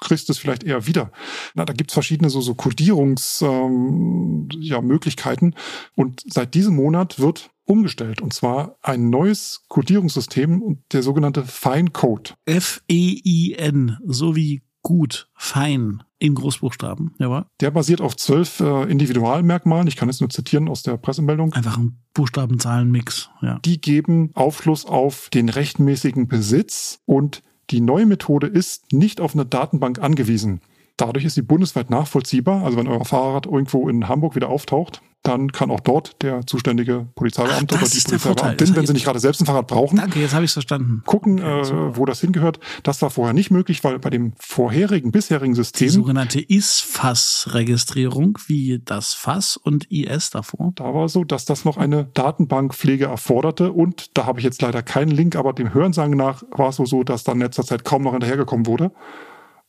[0.00, 1.10] kriegst du es vielleicht eher wieder.
[1.54, 4.48] Na, da gibt's verschiedene so, so Kodierungsmöglichkeiten.
[4.54, 5.54] Ähm, ja, Möglichkeiten.
[5.94, 8.20] und seit diesem Monat wird umgestellt.
[8.20, 12.32] Und zwar ein neues Kodierungssystem, und der sogenannte Fine Code.
[12.44, 17.14] F-E-I-N, so wie gut, fein, in Großbuchstaben.
[17.18, 17.46] Jawohl.
[17.60, 19.88] Der basiert auf zwölf äh, Individualmerkmalen.
[19.88, 21.52] Ich kann es nur zitieren aus der Pressemeldung.
[21.52, 23.30] Einfach ein Buchstabenzahlenmix.
[23.42, 23.58] Ja.
[23.64, 29.46] Die geben Aufschluss auf den rechtmäßigen Besitz und die neue Methode ist nicht auf eine
[29.46, 30.60] Datenbank angewiesen.
[30.96, 32.64] Dadurch ist sie bundesweit nachvollziehbar.
[32.64, 37.06] Also wenn euer Fahrrad irgendwo in Hamburg wieder auftaucht, dann kann auch dort der zuständige
[37.14, 37.98] Polizeibeamte Ach, oder die.
[38.00, 40.52] Polizeibeamtin, wenn sie ich- nicht gerade selbst ein Fahrrad brauchen, Danke, jetzt habe ich es
[40.52, 41.02] verstanden.
[41.06, 42.60] gucken, äh, wo das hingehört.
[42.82, 48.80] Das war vorher nicht möglich, weil bei dem vorherigen, bisherigen Die System, sogenannte IS-Fass-Registrierung, wie
[48.84, 50.72] das Fass und IS davor.
[50.74, 53.72] da war so, dass das noch eine Datenbankpflege erforderte.
[53.72, 57.02] Und da habe ich jetzt leider keinen Link, aber dem Hörensagen nach war es so,
[57.02, 58.92] dass da in letzter Zeit kaum noch hinterhergekommen wurde.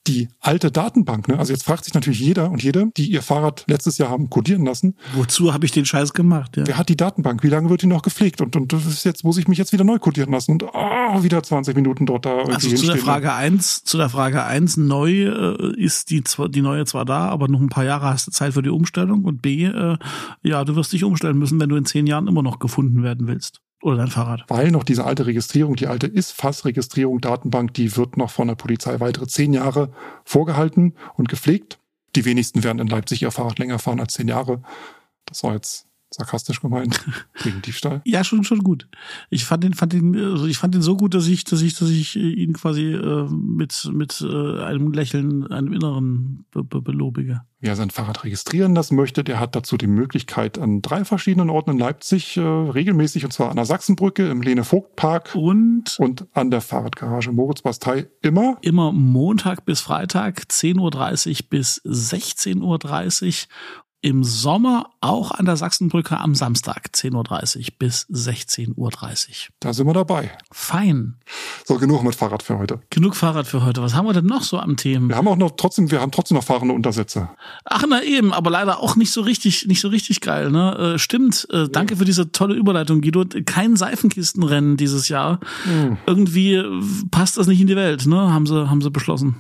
[0.07, 1.39] Die alte Datenbank, ne?
[1.39, 4.65] also jetzt fragt sich natürlich jeder und jede, die ihr Fahrrad letztes Jahr haben codieren
[4.65, 6.57] lassen, Wozu habe ich den Scheiß gemacht?
[6.57, 6.67] Ja.
[6.67, 8.41] wer hat die Datenbank, wie lange wird die noch gepflegt?
[8.41, 11.23] Und, und das ist jetzt, muss ich mich jetzt wieder neu codieren lassen und oh,
[11.23, 12.97] wieder 20 Minuten dort da Also zu der.
[12.97, 17.47] Frage eins, zu der Frage eins, neu äh, ist die die neue zwar da, aber
[17.47, 19.97] noch ein paar Jahre hast du Zeit für die Umstellung und B, äh,
[20.43, 23.27] ja, du wirst dich umstellen müssen, wenn du in zehn Jahren immer noch gefunden werden
[23.27, 23.61] willst.
[23.81, 24.45] Oder dein Fahrrad.
[24.47, 28.99] weil noch diese alte Registrierung, die alte ISFAS-Registrierung, Datenbank, die wird noch von der Polizei
[28.99, 29.91] weitere zehn Jahre
[30.23, 31.79] vorgehalten und gepflegt.
[32.15, 34.61] Die wenigsten werden in Leipzig ihr Fahrrad länger fahren als zehn Jahre.
[35.25, 35.84] Das war jetzt
[36.15, 37.03] sarkastisch gemeint,
[37.43, 38.01] wegen Diebstahl.
[38.05, 38.87] Ja, schon schon gut.
[39.29, 41.75] Ich fand den fand den also ich fand den so gut, dass ich dass ich
[41.75, 46.81] dass ich äh, ihn quasi äh, mit mit äh, einem Lächeln, einem inneren be be
[46.81, 47.41] belobige.
[47.65, 51.71] Wer sein Fahrrad registrieren lassen möchte, der hat dazu die Möglichkeit, an drei verschiedenen Orten
[51.71, 56.61] in Leipzig äh, regelmäßig, und zwar an der Sachsenbrücke, im Lene-Vogt-Park Und und an der
[56.61, 63.47] Fahrradgarage Moritz-Bastei immer immer Montag bis Freitag 10.30 Uhr bis 16.30 Uhr.
[64.05, 68.91] Im Sommer auch an der Sachsenbrücke am Samstag 10.30 Uhr bis 16.30 Uhr.
[69.59, 70.29] Da sind wir dabei.
[70.51, 71.15] Fein.
[71.63, 72.81] So, genug mit Fahrrad für heute.
[72.91, 73.81] Genug Fahrrad für heute.
[73.81, 75.09] Was haben wir denn noch so am Themen?
[75.09, 77.29] Wir haben auch noch trotzdem, wir haben trotzdem noch fahrende Untersätze.
[77.63, 80.51] Ach na eben, aber leider auch nicht so richtig, nicht so richtig geil.
[80.51, 80.93] Ne?
[80.93, 81.47] Äh, stimmt.
[81.49, 83.25] Äh, danke für diese tolle Überleitung, Guido.
[83.47, 85.39] Kein Seifenkistenrennen dieses Jahr.
[86.05, 88.05] Irgendwie äh, passt das nicht in die Welt.
[88.05, 88.31] Ne?
[88.31, 89.35] Haben sie, haben sie beschlossen.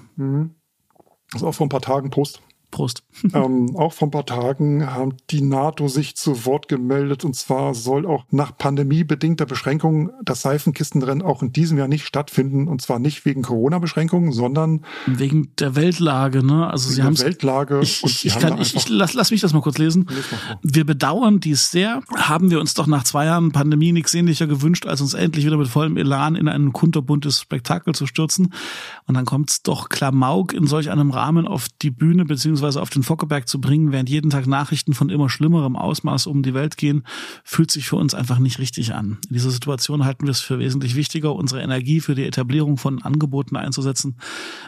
[1.31, 2.41] Das ist auch vor ein paar Tagen Post.
[2.75, 3.03] Prost.
[3.33, 7.73] Ähm, auch vor ein paar Tagen haben die NATO sich zu Wort gemeldet und zwar
[7.73, 12.99] soll auch nach pandemiebedingter Beschränkungen das Seifenkistenrennen auch in diesem Jahr nicht stattfinden und zwar
[12.99, 16.45] nicht wegen Corona-Beschränkungen, sondern wegen der Weltlage.
[16.45, 16.69] Ne?
[16.69, 17.79] Also sie haben Weltlage.
[17.81, 20.07] Ich, ich, ich, kann, ich, ich lass, lass mich das mal kurz lesen.
[20.61, 22.01] Wir bedauern dies sehr.
[22.15, 25.57] Haben wir uns doch nach zwei Jahren Pandemie nichts sehnlicher gewünscht, als uns endlich wieder
[25.57, 28.53] mit vollem Elan in ein kunterbuntes Spektakel zu stürzen.
[29.07, 33.03] Und dann kommt's doch Klamauk in solch einem Rahmen auf die Bühne beziehungsweise auf den
[33.03, 37.03] Fockeberg zu bringen, während jeden Tag Nachrichten von immer schlimmerem Ausmaß um die Welt gehen,
[37.43, 39.19] fühlt sich für uns einfach nicht richtig an.
[39.29, 43.01] In dieser Situation halten wir es für wesentlich wichtiger, unsere Energie für die Etablierung von
[43.01, 44.17] Angeboten einzusetzen,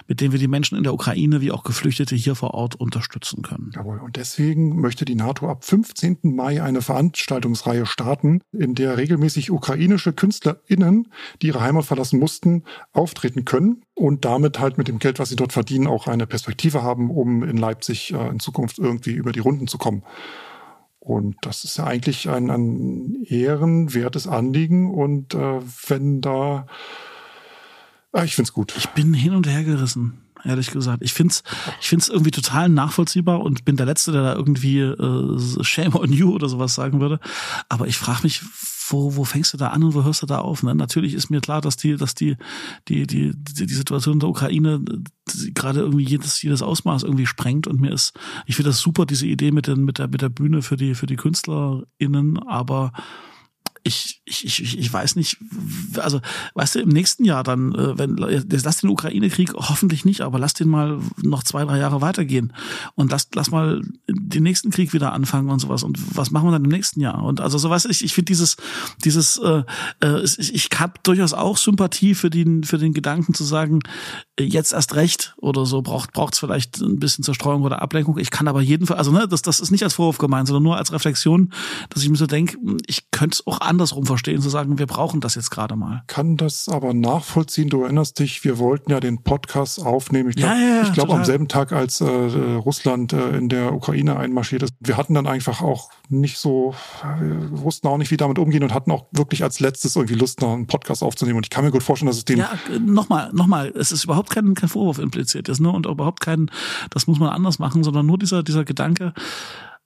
[0.08, 3.42] mit denen wir die Menschen in der Ukraine wie auch Geflüchtete hier vor Ort unterstützen
[3.42, 3.72] können.
[3.74, 4.00] Jawohl.
[4.00, 6.20] Und deswegen möchte die NATO ab 15.
[6.24, 11.08] Mai eine Veranstaltungsreihe starten, in der regelmäßig ukrainische KünstlerInnen,
[11.42, 15.36] die ihre Heimat verlassen mussten, auftreten können und damit halt mit dem Geld, was sie
[15.36, 19.40] dort verdienen, auch eine Perspektive haben, um in Leipzig äh, in Zukunft irgendwie über die
[19.40, 20.04] Runden zu kommen.
[21.00, 24.94] Und das ist ja eigentlich ein, ein ehrenwertes Anliegen.
[24.94, 26.68] Und äh, wenn da,
[28.12, 28.76] ah, ich find's gut.
[28.78, 31.02] Ich bin hin und her gerissen ehrlich gesagt.
[31.02, 31.44] Ich find's,
[31.82, 36.14] ich find's irgendwie total nachvollziehbar und bin der Letzte, der da irgendwie äh, Shame on
[36.14, 37.20] you oder sowas sagen würde.
[37.70, 38.44] Aber ich frage mich,
[38.90, 40.64] wo, wo fängst du da an und wo hörst du da auf?
[40.64, 40.76] Ne?
[40.76, 42.38] Natürlich ist mir klar, dass die, dass die,
[42.88, 44.84] die, die, die, Situation in der Ukraine
[45.54, 48.14] gerade irgendwie jedes, jedes Ausmaß irgendwie sprengt und mir ist,
[48.46, 50.96] ich finde das super, diese Idee mit, den, mit der, mit der Bühne für die,
[50.96, 52.92] für die KünstlerInnen, aber
[53.88, 55.38] ich, ich, ich, ich weiß nicht,
[55.98, 56.22] also
[56.54, 60.54] weißt du, im nächsten Jahr dann, äh, wenn lass den Ukraine-Krieg hoffentlich nicht, aber lass
[60.54, 62.54] den mal noch zwei, drei Jahre weitergehen
[62.96, 65.84] und lass, lass mal den nächsten Krieg wieder anfangen und sowas.
[65.84, 67.24] Und was machen wir dann im nächsten Jahr?
[67.24, 68.58] Und also so weißt du, ich, ich finde dieses,
[69.04, 69.64] dieses, äh,
[70.04, 73.80] äh, ich, ich habe durchaus auch Sympathie für den, für den Gedanken zu sagen,
[74.38, 78.18] äh, jetzt erst recht oder so braucht braucht's vielleicht ein bisschen Zerstreuung oder Ablenkung.
[78.18, 80.78] Ich kann aber jedenfalls, also ne, das, das ist nicht als Vorwurf gemeint, sondern nur
[80.78, 81.54] als Reflexion,
[81.90, 85.22] dass ich mir so denke, ich könnte es auch andersrum verstehen, zu sagen, wir brauchen
[85.22, 86.02] das jetzt gerade mal.
[86.08, 87.70] Kann das aber nachvollziehen.
[87.70, 90.30] Du erinnerst dich, wir wollten ja den Podcast aufnehmen.
[90.30, 93.74] Ich glaube, ja, ja, ich glaube am selben Tag, als äh, Russland äh, in der
[93.74, 94.74] Ukraine einmarschiert ist.
[94.80, 96.74] Wir hatten dann einfach auch nicht so,
[97.20, 100.42] wir wussten auch nicht, wie damit umgehen und hatten auch wirklich als letztes irgendwie Lust,
[100.42, 101.38] noch einen Podcast aufzunehmen.
[101.38, 102.40] Und ich kann mir gut vorstellen, dass es den.
[102.40, 105.72] Ja, nochmal, nochmal, es ist überhaupt kein, kein Vorwurf impliziert ist, ne?
[105.72, 106.50] Und überhaupt kein,
[106.90, 109.14] das muss man anders machen, sondern nur dieser, dieser Gedanke,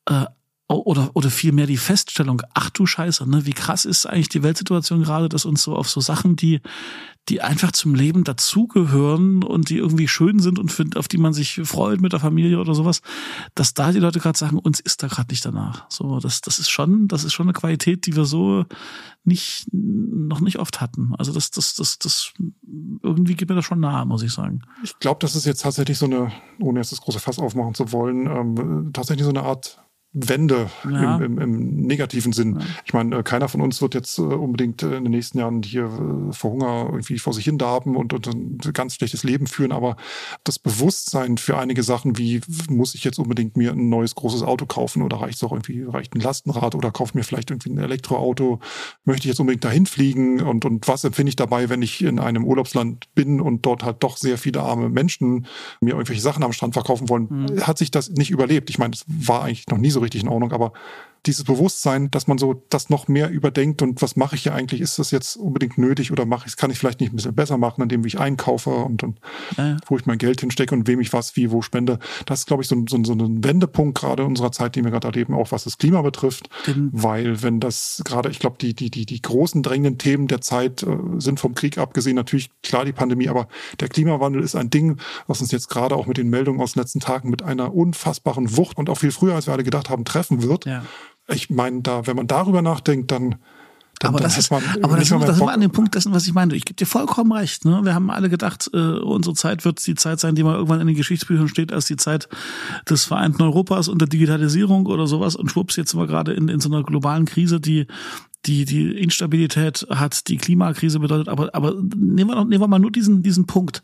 [0.06, 0.25] äh,
[0.73, 5.03] oder, oder vielmehr die Feststellung, ach du Scheiße, ne, wie krass ist eigentlich die Weltsituation
[5.03, 6.62] gerade, dass uns so auf so Sachen, die,
[7.29, 11.34] die einfach zum Leben dazugehören und die irgendwie schön sind und für, auf die man
[11.34, 13.01] sich freut mit der Familie oder sowas,
[13.53, 15.86] dass da die Leute gerade sagen, uns ist da gerade nicht danach.
[15.89, 18.65] So, das, das ist schon, das ist schon eine Qualität, die wir so
[19.23, 21.13] nicht, noch nicht oft hatten.
[21.17, 22.34] Also das, das, das, das
[23.03, 24.63] irgendwie geht mir das schon nahe, muss ich sagen.
[24.84, 27.91] Ich glaube, das ist jetzt tatsächlich so eine, ohne jetzt das große Fass aufmachen zu
[27.91, 29.79] wollen, ähm, tatsächlich so eine Art
[30.13, 31.15] Wende ja.
[31.17, 32.60] im, im, im negativen Sinn.
[32.60, 32.65] Ja.
[32.86, 35.63] Ich meine, äh, keiner von uns wird jetzt äh, unbedingt äh, in den nächsten Jahren
[35.63, 35.89] hier
[36.32, 39.95] vor Hunger irgendwie vor sich hin darben und, und ein ganz schlechtes Leben führen, aber
[40.43, 44.65] das Bewusstsein für einige Sachen, wie muss ich jetzt unbedingt mir ein neues großes Auto
[44.65, 47.78] kaufen oder reicht es auch irgendwie, reicht ein Lastenrad oder kaufe mir vielleicht irgendwie ein
[47.78, 48.60] Elektroauto,
[49.06, 52.19] möchte ich jetzt unbedingt dahin fliegen und, und was empfinde ich dabei, wenn ich in
[52.19, 55.47] einem Urlaubsland bin und dort halt doch sehr viele arme Menschen
[55.80, 57.62] mir irgendwelche Sachen am Strand verkaufen wollen, mhm.
[57.62, 58.69] hat sich das nicht überlebt.
[58.69, 60.74] Ich meine, es war eigentlich noch nie so richtig in Ordnung, aber
[61.27, 64.81] dieses Bewusstsein, dass man so das noch mehr überdenkt und was mache ich hier eigentlich,
[64.81, 67.57] ist das jetzt unbedingt nötig oder mache ich, kann ich vielleicht nicht ein bisschen besser
[67.57, 69.19] machen, indem ich einkaufe und, und
[69.55, 69.77] ja.
[69.86, 71.99] wo ich mein Geld hinstecke und wem ich was wie wo spende.
[72.25, 75.07] Das ist, glaube ich, so, so, so ein Wendepunkt gerade unserer Zeit, die wir gerade
[75.07, 76.49] erleben, auch was das Klima betrifft.
[76.65, 80.41] Den weil wenn das gerade, ich glaube, die, die, die, die großen drängenden Themen der
[80.41, 83.47] Zeit äh, sind vom Krieg abgesehen, natürlich klar die Pandemie, aber
[83.79, 86.81] der Klimawandel ist ein Ding, was uns jetzt gerade auch mit den Meldungen aus den
[86.81, 90.03] letzten Tagen mit einer unfassbaren Wucht und auch viel früher, als wir alle gedacht haben,
[90.03, 90.65] treffen wird.
[90.65, 90.84] Ja
[91.27, 93.36] ich meine, da, wenn man darüber nachdenkt, dann
[94.01, 94.62] dann, aber das ist, aber
[94.97, 96.55] das, ist, das sind wir an dem Punkt dessen, was ich meine.
[96.55, 97.65] Ich gebe dir vollkommen recht.
[97.65, 97.81] Ne?
[97.84, 100.88] Wir haben alle gedacht, äh, unsere Zeit wird die Zeit sein, die mal irgendwann in
[100.88, 102.27] den Geschichtsbüchern steht, als die Zeit
[102.89, 105.36] des vereinten Europas und der Digitalisierung oder sowas.
[105.36, 107.86] Und schwupps, jetzt sind wir gerade in, in so einer globalen Krise, die
[108.45, 111.30] die die Instabilität hat, die Klimakrise bedeutet.
[111.30, 113.84] Aber aber nehmen wir, noch, nehmen wir mal nur diesen diesen Punkt.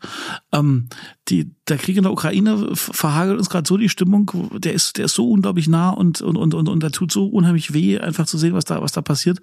[0.52, 0.88] Ähm,
[1.28, 4.50] die der Krieg in der Ukraine verhagelt uns gerade so die Stimmung.
[4.54, 7.26] Der ist der ist so unglaublich nah und und und und und da tut so
[7.26, 9.38] unheimlich weh, einfach zu sehen, was da was da passiert.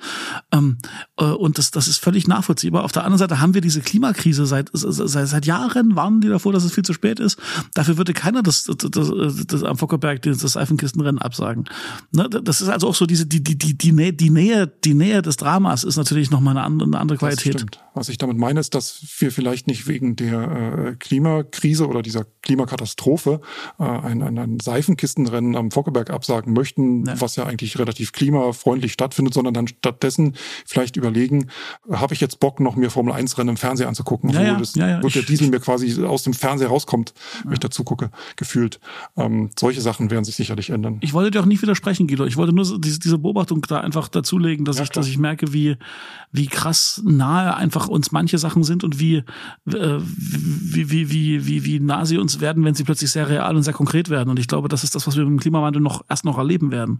[0.52, 0.80] Ähm,
[1.18, 2.84] äh, und das das ist völlig nachvollziehbar.
[2.84, 6.52] Auf der anderen Seite haben wir diese Klimakrise seit seit seit Jahren warnen die davor,
[6.52, 7.40] dass es viel zu spät ist.
[7.74, 11.66] Dafür würde keiner das das, das, das am Fockerberg das, Seifenkistenrennen absagen.
[12.12, 12.30] Ne?
[12.30, 15.05] Das ist also auch so diese die die die die Nähe die Nähe die Nähe
[15.06, 17.66] Nähe des Dramas ist natürlich nochmal eine andere, eine andere Qualität.
[17.96, 22.26] Was ich damit meine, ist, dass wir vielleicht nicht wegen der äh, Klimakrise oder dieser
[22.42, 23.42] Klimakatastrophe
[23.80, 27.20] äh, ein, ein, ein Seifenkistenrennen am Fockeberg absagen möchten, ja.
[27.20, 31.50] was ja eigentlich relativ klimafreundlich stattfindet, sondern dann stattdessen vielleicht überlegen,
[31.90, 34.76] habe ich jetzt Bock, noch mir Formel 1 Rennen im Fernsehen anzugucken, ja, ja, das,
[34.76, 35.04] ja, ja.
[35.04, 38.80] wo der Diesel mir quasi aus dem Fernseher rauskommt, wenn ich dazu gucke, gefühlt.
[39.16, 40.98] Ähm, solche Sachen werden sich sicherlich ändern.
[41.02, 42.26] Ich wollte dir auch nicht widersprechen, Guido.
[42.26, 45.78] Ich wollte nur diese, diese Beobachtung da einfach dazulegen, dass ich, dass ich merke, wie,
[46.32, 49.24] wie krass nahe einfach uns manche Sachen sind und wie, äh,
[49.66, 53.64] wie, wie, wie, wie, wie nah sie uns werden, wenn sie plötzlich sehr real und
[53.64, 54.30] sehr konkret werden.
[54.30, 56.72] Und ich glaube, das ist das, was wir mit dem Klimawandel noch erst noch erleben
[56.72, 56.98] werden.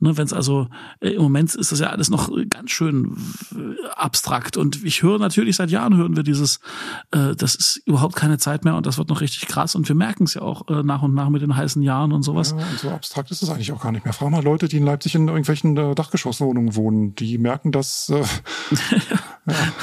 [0.00, 0.68] Ne, wenn es also
[1.00, 3.16] äh, im Moment ist das ja alles noch ganz schön
[3.52, 4.56] äh, abstrakt.
[4.56, 6.60] Und ich höre natürlich seit Jahren hören wir dieses,
[7.10, 9.74] äh, das ist überhaupt keine Zeit mehr und das wird noch richtig krass.
[9.74, 12.22] Und wir merken es ja auch äh, nach und nach mit den heißen Jahren und
[12.22, 12.54] sowas.
[12.58, 14.12] Ja, und so abstrakt ist es eigentlich auch gar nicht mehr.
[14.12, 18.20] Frag mal Leute, die in Leipzig in irgendwelchen äh, Dachgeschosswohnungen wohnen, die merken, dass äh,
[19.10, 19.18] ja.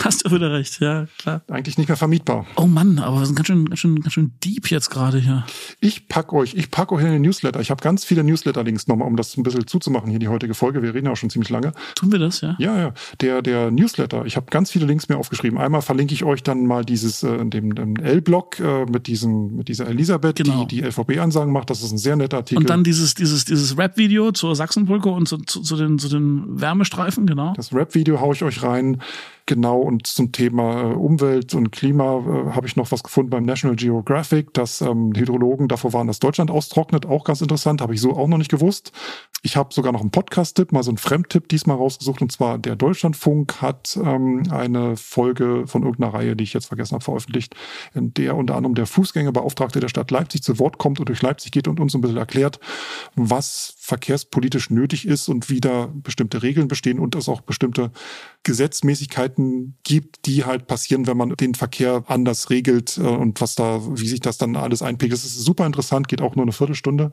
[0.03, 1.41] Hast du wieder recht, ja, klar.
[1.49, 2.45] Eigentlich nicht mehr vermietbar.
[2.55, 5.45] Oh Mann, aber wir sind ganz schön, ganz schön, ganz schön deep jetzt gerade hier.
[5.79, 7.59] Ich pack euch, ich pack euch in den Newsletter.
[7.59, 10.81] Ich habe ganz viele Newsletter-Links nochmal, um das ein bisschen zuzumachen hier die heutige Folge.
[10.81, 11.73] Wir reden ja auch schon ziemlich lange.
[11.95, 12.55] Tun wir das, ja?
[12.59, 12.93] Ja, ja.
[13.21, 14.25] Der, der Newsletter.
[14.25, 15.57] Ich habe ganz viele Links mir aufgeschrieben.
[15.57, 19.67] Einmal verlinke ich euch dann mal dieses äh, dem, dem L-Blog äh, mit diesem mit
[19.67, 20.65] dieser Elisabeth, genau.
[20.65, 21.69] die die LVB-Ansagen macht.
[21.69, 22.61] Das ist ein sehr netter Artikel.
[22.61, 26.43] Und dann dieses dieses dieses Rap-Video zur Sachsenbrücke und zu, zu, zu den zu den
[26.59, 27.53] Wärmestreifen, genau.
[27.55, 29.01] Das Rap-Video haue ich euch rein.
[29.47, 33.45] Genau, und zum Thema äh, Umwelt und Klima äh, habe ich noch was gefunden beim
[33.45, 37.05] National Geographic, dass ähm, Hydrologen davor waren, dass Deutschland austrocknet.
[37.05, 38.91] Auch ganz interessant, habe ich so auch noch nicht gewusst.
[39.43, 42.75] Ich habe sogar noch einen Podcast-Tipp, mal so einen Fremdtipp diesmal rausgesucht, und zwar der
[42.75, 47.55] Deutschlandfunk hat ähm, eine Folge von irgendeiner Reihe, die ich jetzt vergessen habe, veröffentlicht,
[47.93, 51.53] in der unter anderem der Fußgängerbeauftragte der Stadt Leipzig zu Wort kommt und durch Leipzig
[51.53, 52.59] geht und uns ein bisschen erklärt,
[53.15, 57.91] was verkehrspolitisch nötig ist und wie da bestimmte Regeln bestehen und es auch bestimmte
[58.45, 63.81] Gesetzmäßigkeiten gibt, die halt passieren, wenn man den Verkehr anders regelt äh, und was da,
[63.99, 65.13] wie sich das dann alles einpegelt.
[65.13, 67.11] Das ist super interessant, geht auch nur eine Viertelstunde.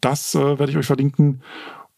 [0.00, 1.42] Das äh, werde ich euch verlinken.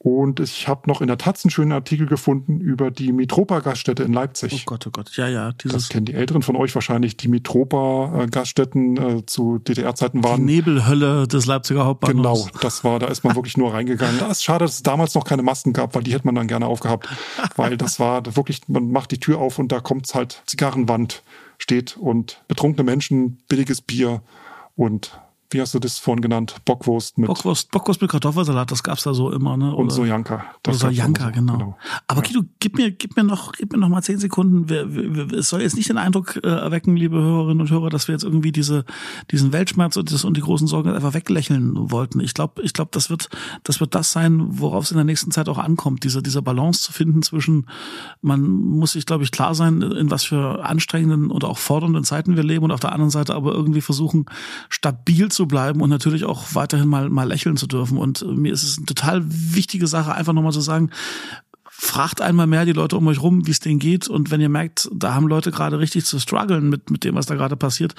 [0.00, 4.12] Und ich habe noch in der Taz einen schönen Artikel gefunden über die Mitropa-Gaststätte in
[4.12, 4.52] Leipzig.
[4.52, 5.50] Oh Gott, oh Gott, ja, ja.
[5.64, 7.16] Das kennen die Älteren von euch wahrscheinlich.
[7.16, 10.46] Die Mitropa-Gaststätten äh, zu DDR-Zeiten waren.
[10.46, 12.46] Die Nebelhölle des Leipziger Hauptbahnhofs.
[12.46, 14.20] Genau, das war, da ist man wirklich nur reingegangen.
[14.20, 16.46] Das ist schade, dass es damals noch keine Masken gab, weil die hätte man dann
[16.46, 17.08] gerne aufgehabt.
[17.56, 21.24] weil das war wirklich, man macht die Tür auf und da kommt's halt Zigarrenwand
[21.58, 24.22] steht und betrunkene Menschen, billiges Bier
[24.76, 25.18] und
[25.50, 26.56] wie hast du das vorhin genannt?
[26.66, 27.26] Bockwurst mit.
[27.26, 29.70] Bockwurst, Bockwurst mit Kartoffelsalat, das gab's da so immer, ne?
[29.72, 30.44] Oder, und Sojanka.
[30.62, 31.52] Das oder Sojanka, so, genau.
[31.56, 31.78] genau.
[32.06, 32.20] Aber.
[32.20, 34.68] Guido, gib mir, gib mir noch, gib mir noch mal zehn Sekunden.
[34.68, 38.08] Wir, wir, es soll jetzt nicht den Eindruck äh, erwecken, liebe Hörerinnen und Hörer, dass
[38.08, 38.84] wir jetzt irgendwie diese,
[39.30, 42.20] diesen Weltschmerz und, das, und die großen Sorgen einfach weglächeln wollten.
[42.20, 43.30] Ich glaube, ich glaube, das wird,
[43.62, 46.82] das wird das sein, worauf es in der nächsten Zeit auch ankommt, diese, diese Balance
[46.82, 47.66] zu finden zwischen,
[48.20, 52.36] man muss sich, glaube ich, klar sein, in was für anstrengenden oder auch fordernden Zeiten
[52.36, 54.26] wir leben und auf der anderen Seite aber irgendwie versuchen,
[54.68, 57.98] stabil zu bleiben und natürlich auch weiterhin mal, mal lächeln zu dürfen.
[57.98, 60.90] Und mir ist es eine total wichtige Sache, einfach nochmal zu sagen,
[61.80, 64.08] fragt einmal mehr die Leute um euch rum, wie es denen geht.
[64.08, 67.26] Und wenn ihr merkt, da haben Leute gerade richtig zu strugglen mit, mit dem, was
[67.26, 67.94] da gerade passiert,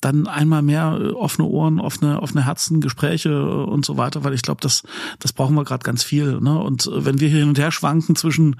[0.00, 4.34] dann einmal mehr äh, offene Ohren, offene, offene Herzen, Gespräche äh, und so weiter, weil
[4.34, 4.82] ich glaube, das,
[5.20, 6.40] das brauchen wir gerade ganz viel.
[6.40, 6.58] Ne?
[6.58, 8.56] Und äh, wenn wir hier hin und her schwanken zwischen,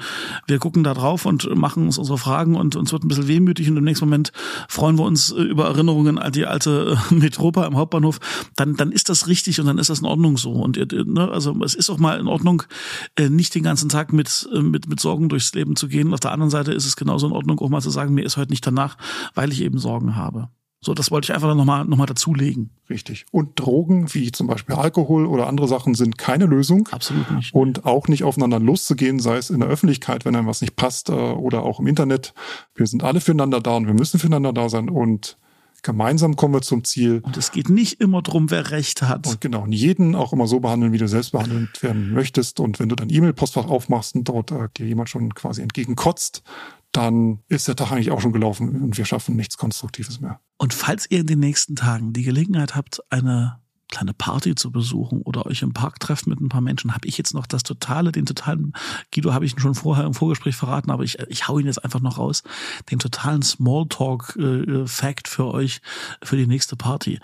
[0.47, 3.69] wir gucken da drauf und machen uns unsere Fragen und uns wird ein bisschen wehmütig
[3.69, 4.31] und im nächsten Moment
[4.69, 8.21] freuen wir uns über Erinnerungen an die alte Metropa im Hauptbahnhof,
[8.55, 10.53] dann, dann ist das richtig und dann ist das in Ordnung so.
[10.53, 12.63] Und ne, also es ist auch mal in Ordnung,
[13.19, 16.13] nicht den ganzen Tag mit mit, mit Sorgen durchs Leben zu gehen.
[16.13, 18.37] Auf der anderen Seite ist es genauso in Ordnung, auch mal zu sagen, mir ist
[18.37, 18.97] heute nicht danach,
[19.35, 20.49] weil ich eben Sorgen habe.
[20.83, 22.71] So, das wollte ich einfach nochmal noch mal dazulegen.
[22.89, 23.27] Richtig.
[23.31, 26.89] Und Drogen wie zum Beispiel Alkohol oder andere Sachen sind keine Lösung.
[26.91, 27.55] Absolut nicht.
[27.55, 31.11] Und auch nicht aufeinander loszugehen, sei es in der Öffentlichkeit, wenn einem was nicht passt,
[31.11, 32.33] äh, oder auch im Internet.
[32.75, 35.37] Wir sind alle füreinander da und wir müssen füreinander da sein und
[35.83, 37.21] Gemeinsam kommen wir zum Ziel.
[37.25, 39.27] Und es geht nicht immer drum, wer Recht hat.
[39.27, 42.61] Und genau, und jeden auch immer so behandeln, wie du selbst behandelt werden möchtest.
[42.61, 46.43] Und wenn du dein E-Mail-Postfach aufmachst und dort äh, dir jemand schon quasi entgegenkotzt,
[46.93, 50.41] dann ist der Tag eigentlich auch schon gelaufen und wir schaffen nichts Konstruktives mehr.
[50.59, 53.61] Und falls ihr in den nächsten Tagen die Gelegenheit habt, eine
[53.91, 57.19] kleine Party zu besuchen oder euch im Park trefft mit ein paar Menschen, habe ich
[57.19, 58.73] jetzt noch das totale, den totalen,
[59.13, 61.85] Guido habe ich ihn schon vorher im Vorgespräch verraten, aber ich, ich hau ihn jetzt
[61.85, 62.43] einfach noch raus,
[62.91, 65.81] den totalen Smalltalk-Fact äh, für euch
[66.23, 67.19] für die nächste Party.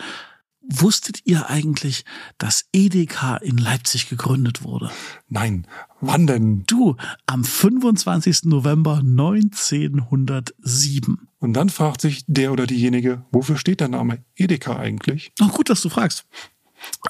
[0.68, 2.04] Wusstet ihr eigentlich,
[2.38, 4.90] dass Edeka in Leipzig gegründet wurde?
[5.28, 5.68] Nein.
[6.00, 6.64] Wann denn?
[6.66, 8.46] Du, am 25.
[8.46, 11.28] November 1907.
[11.38, 15.30] Und dann fragt sich der oder diejenige, wofür steht der Name Edeka eigentlich?
[15.40, 16.26] Oh, gut, dass du fragst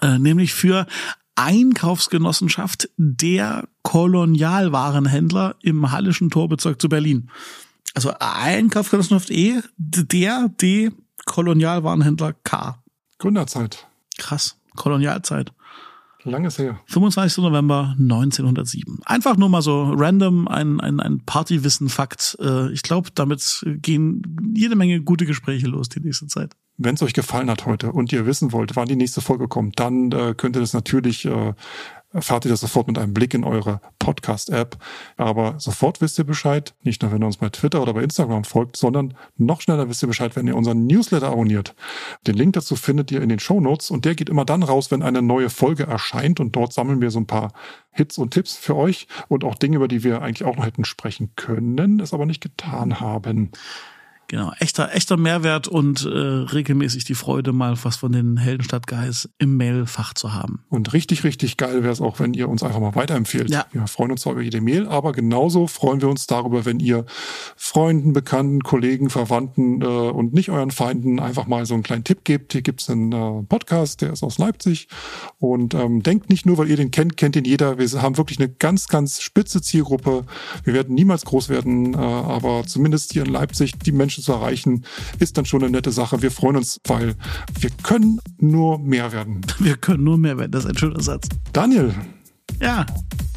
[0.02, 0.86] äh, nämlich für
[1.36, 7.30] Einkaufsgenossenschaft der Kolonialwarenhändler im Hallischen Torbezirk zu Berlin.
[7.94, 10.90] Also ein Kaufgenossenschaft E, der D,
[11.24, 12.82] Kolonialwarenhändler K.
[13.18, 13.86] Gründerzeit.
[14.18, 14.56] Krass.
[14.76, 15.52] Kolonialzeit.
[16.30, 16.80] Langes her.
[16.86, 17.38] 25.
[17.38, 19.00] November 1907.
[19.04, 22.36] Einfach nur mal so random ein, ein, ein Partywissen-Fakt.
[22.40, 26.54] Äh, ich glaube, damit gehen jede Menge gute Gespräche los die nächste Zeit.
[26.78, 29.80] Wenn es euch gefallen hat heute und ihr wissen wollt, wann die nächste Folge kommt,
[29.80, 31.54] dann äh, könnt ihr das natürlich äh,
[32.12, 34.78] erfahrt ihr das sofort mit einem Blick in eure Podcast-App.
[35.16, 38.44] Aber sofort wisst ihr Bescheid, nicht nur wenn ihr uns bei Twitter oder bei Instagram
[38.44, 41.74] folgt, sondern noch schneller wisst ihr Bescheid, wenn ihr unseren Newsletter abonniert.
[42.26, 44.90] Den Link dazu findet ihr in den Show Notes und der geht immer dann raus,
[44.90, 47.52] wenn eine neue Folge erscheint und dort sammeln wir so ein paar
[47.90, 50.84] Hits und Tipps für euch und auch Dinge, über die wir eigentlich auch noch hätten
[50.84, 53.50] sprechen können, es aber nicht getan haben.
[54.28, 59.56] Genau, echter, echter Mehrwert und äh, regelmäßig die Freude, mal was von den Heldenstadt-Guys im
[59.56, 60.64] Mailfach zu haben.
[60.68, 63.50] Und richtig, richtig geil wäre es auch, wenn ihr uns einfach mal weiterempfehlt.
[63.50, 63.66] Ja.
[63.70, 67.06] Wir freuen uns zwar über jede Mail, aber genauso freuen wir uns darüber, wenn ihr
[67.56, 72.24] Freunden, Bekannten, Kollegen, Verwandten äh, und nicht euren Feinden einfach mal so einen kleinen Tipp
[72.24, 72.52] gebt.
[72.52, 74.88] Hier gibt's einen äh, Podcast, der ist aus Leipzig.
[75.38, 77.78] Und ähm, denkt nicht nur, weil ihr den kennt, kennt ihn jeder.
[77.78, 80.24] Wir haben wirklich eine ganz, ganz spitze Zielgruppe.
[80.64, 84.32] Wir werden niemals groß werden, äh, aber zumindest hier in Leipzig die Menschen Menschen zu
[84.32, 84.84] erreichen,
[85.18, 86.22] ist dann schon eine nette Sache.
[86.22, 87.14] Wir freuen uns, weil
[87.60, 89.42] wir können nur mehr werden.
[89.58, 90.52] Wir können nur mehr werden.
[90.52, 91.28] Das ist ein schöner Satz.
[91.52, 91.94] Daniel.
[92.60, 92.86] Ja.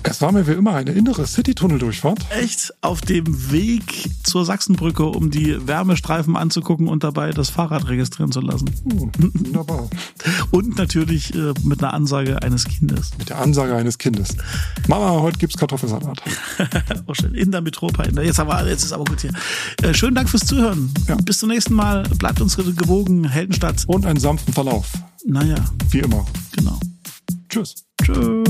[0.03, 2.19] Es war mir wie immer eine innere City-Tunnel-Durchfahrt.
[2.29, 2.73] Echt?
[2.81, 8.39] Auf dem Weg zur Sachsenbrücke, um die Wärmestreifen anzugucken und dabei das Fahrrad registrieren zu
[8.39, 8.69] lassen.
[8.85, 9.89] Oh, wunderbar.
[10.51, 13.12] und natürlich äh, mit einer Ansage eines Kindes.
[13.17, 14.38] Mit der Ansage eines Kindes.
[14.88, 16.21] Mama, heute gibt's Kartoffelsalat.
[17.07, 17.35] oh, schön.
[17.35, 18.03] In der Metropa.
[18.03, 19.31] In der, jetzt, aber, jetzt ist aber gut hier.
[19.81, 20.93] Äh, schönen Dank fürs Zuhören.
[21.07, 21.15] Ja.
[21.15, 22.03] Bis zum nächsten Mal.
[22.17, 23.27] Bleibt uns gewogen.
[23.27, 23.83] Heldenstadt.
[23.88, 24.91] Und einen sanften Verlauf.
[25.25, 25.55] Naja.
[25.89, 26.25] Wie immer.
[26.55, 26.79] Genau.
[27.49, 27.75] Tschüss.
[28.01, 28.45] Tschüss.